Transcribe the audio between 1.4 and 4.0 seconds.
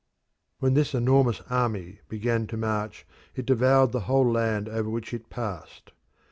army began to march it devoured the